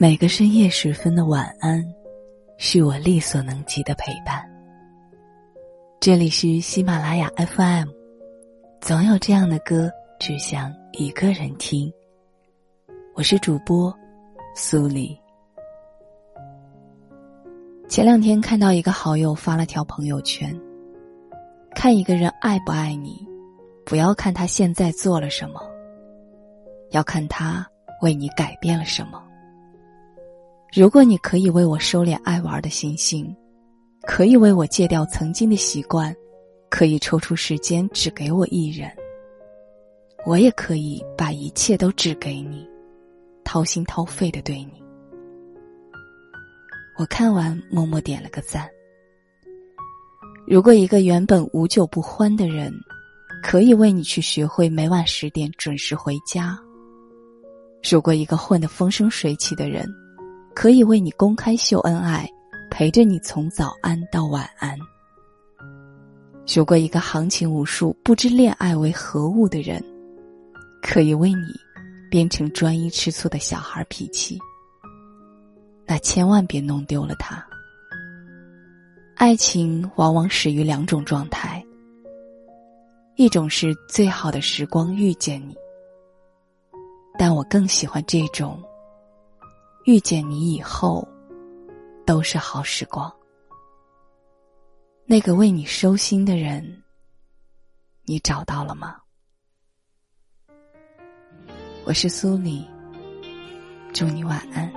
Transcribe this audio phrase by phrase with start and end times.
[0.00, 1.84] 每个深夜时分的晚安，
[2.56, 4.48] 是我力所能及的陪伴。
[5.98, 7.88] 这里是喜马拉雅 FM，
[8.80, 9.90] 总有这样的歌，
[10.20, 11.92] 只想一个人听。
[13.16, 13.92] 我是主播
[14.54, 15.18] 苏黎。
[17.88, 20.56] 前两天看到一个好友发了条朋友圈，
[21.74, 23.26] 看一个人爱不爱你，
[23.84, 25.60] 不要看他现在做了什么，
[26.92, 27.66] 要看他
[28.00, 29.24] 为你改变了什么。
[30.70, 33.34] 如果你可以为我收敛爱玩的心性，
[34.02, 36.14] 可以为我戒掉曾经的习惯，
[36.68, 38.90] 可以抽出时间只给我一人，
[40.26, 42.68] 我也可以把一切都只给你，
[43.44, 44.72] 掏心掏肺的对你。
[46.98, 48.68] 我看完默默点了个赞。
[50.46, 52.70] 如果一个原本无酒不欢的人，
[53.42, 56.58] 可以为你去学会每晚十点准时回家；
[57.90, 59.88] 如果一个混得风生水起的人，
[60.60, 62.28] 可以为你公开秀恩爱，
[62.68, 64.76] 陪着你从早安到晚安。
[66.52, 69.80] 如果一个行情无数、不知恋爱为何物的人，
[70.82, 71.54] 可以为你
[72.10, 74.36] 变成专一吃醋的小孩脾气，
[75.86, 77.40] 那千万别弄丢了他。
[79.14, 81.64] 爱情往往始于两种状态，
[83.14, 85.54] 一种是最好的时光遇见你，
[87.16, 88.60] 但我更喜欢这种。
[89.88, 91.08] 遇见你以后，
[92.04, 93.10] 都是好时光。
[95.06, 96.82] 那个为你收心的人，
[98.04, 98.98] 你找到了吗？
[101.86, 102.68] 我是苏里，
[103.94, 104.70] 祝你晚安。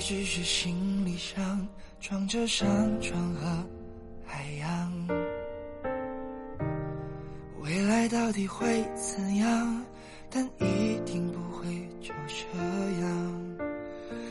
[0.00, 1.68] 只是行李箱
[2.00, 2.66] 装着山
[3.02, 3.64] 川和
[4.24, 5.08] 海洋，
[7.60, 9.84] 未来到底会怎样？
[10.30, 12.58] 但一定不会就这
[13.02, 13.58] 样。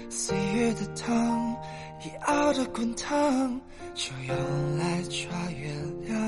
[0.09, 1.55] 岁月的汤
[2.03, 3.61] 已熬得滚烫，
[3.93, 5.71] 就用来抓月
[6.03, 6.19] 亮。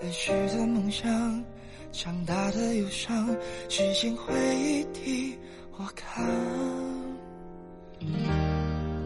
[0.00, 1.44] 儿时的梦想，
[1.92, 3.28] 长大的忧伤，
[3.68, 5.38] 时间会替
[5.76, 6.24] 我扛。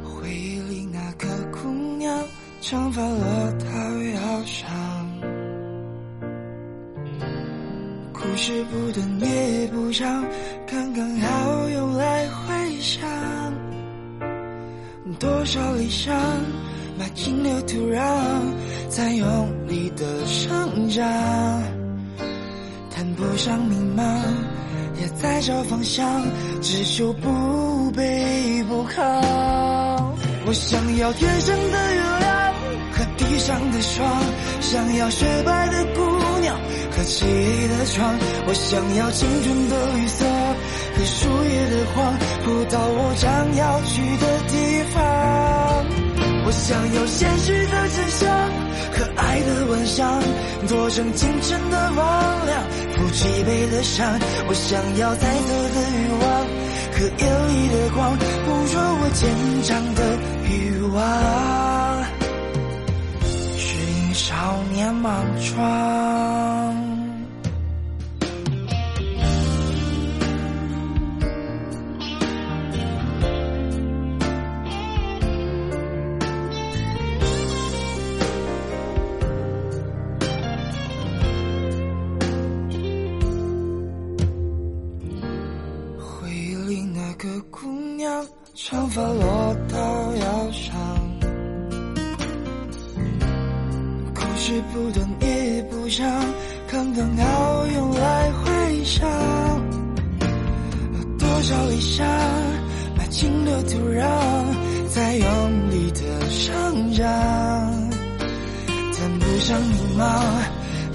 [0.05, 2.23] 回忆里那个姑娘，
[2.61, 3.19] 长发落
[3.59, 3.67] 到
[4.15, 4.71] 腰上，
[8.13, 10.25] 故事不短也不长，
[10.67, 13.09] 刚刚好用来回想。
[15.19, 16.15] 多少理想
[16.99, 18.03] 埋进了土壤，
[18.89, 21.03] 在用力的生长，
[22.91, 24.03] 谈不上迷茫，
[25.01, 26.23] 也在找方向，
[26.61, 27.29] 只求不
[27.93, 29.03] 卑不亢。
[30.45, 32.55] 我想要天上的月亮
[32.93, 34.07] 和地上的霜，
[34.61, 36.01] 想要雪白的姑
[36.41, 36.57] 娘
[36.91, 38.19] 和漆黑的窗。
[38.47, 40.25] 我想要青春的绿色
[40.97, 45.01] 和树叶的黄，铺到我将要去的地方。
[46.45, 48.29] 我想要现实的真相
[49.17, 50.21] 爱的晚上，
[50.67, 52.63] 做成清晨的光亮，
[52.95, 54.19] 抚脊背的伤。
[54.49, 56.23] 我想要彩色的欲望
[56.93, 59.21] 和眼里的光，捕捉我坚
[59.63, 60.01] 强的
[60.49, 60.51] 欲
[60.95, 61.01] 望，
[63.57, 64.31] 是因少
[64.73, 66.02] 年莽撞。
[87.23, 89.79] 个姑娘长发落到
[90.17, 90.75] 腰上，
[94.13, 96.05] 故事不短也不长，
[96.69, 99.09] 刚刚好用来回想。
[101.17, 102.05] 多少理想
[102.97, 104.05] 埋进了土壤，
[104.89, 107.07] 在用力的生长，
[108.67, 110.03] 谈不上迷茫，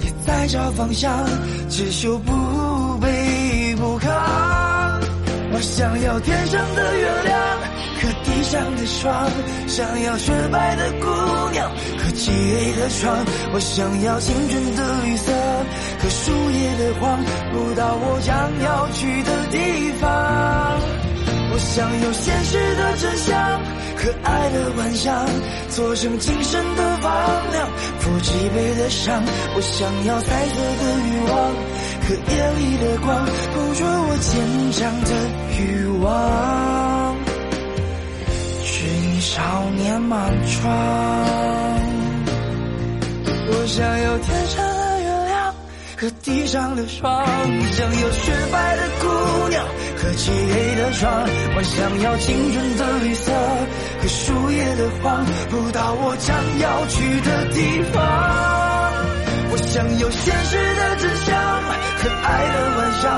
[0.04, 1.26] 也在找方向，
[1.70, 2.30] 只求不
[5.58, 7.36] 我想要天上的月亮
[7.98, 9.28] 和地上的霜，
[9.66, 11.68] 想要雪白的姑娘
[11.98, 13.26] 和漆黑的床。
[13.52, 15.32] 我想要青春的绿色
[15.98, 17.18] 和树叶的黄，
[17.50, 20.37] 不到我将要去的地方。
[21.58, 23.36] 我想要现实的真相
[23.96, 25.26] 和爱的幻想，
[25.68, 27.10] 做成今生的房
[27.50, 27.68] 梁，
[27.98, 29.20] 抚脊背的伤。
[29.56, 31.34] 我想要彩色的欲望。
[32.06, 34.30] 和夜里的光，捕捉我坚
[34.70, 35.10] 强的
[35.58, 36.06] 欲望，
[39.98, 40.62] 莽撞。
[43.50, 44.62] 我想要天上
[46.00, 47.26] 和地上的霜，
[47.72, 49.64] 想要雪白的姑娘
[49.96, 51.26] 和漆黑的窗。
[51.56, 53.32] 我想要青春的绿色
[54.00, 57.98] 和树叶的黄，不到我将要去的地方。
[59.50, 61.34] 我想要现实的真相
[61.98, 63.10] 和爱的幻想，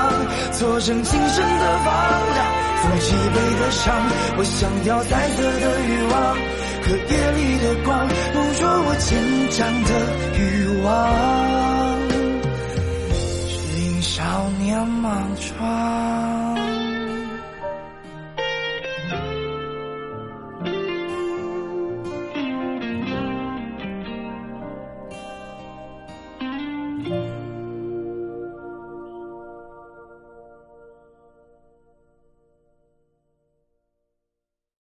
[0.57, 1.93] 做成今生的榜
[2.33, 2.41] 样，
[2.81, 3.93] 做脊背的伤。
[4.37, 6.17] 我想要彩色的欲望
[6.81, 9.91] 和夜里的光，捕捉我坚强的
[10.33, 10.41] 欲
[10.81, 10.89] 望，